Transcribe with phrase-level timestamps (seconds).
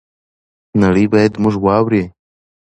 [0.81, 2.03] نړۍ بايد موږ واوري.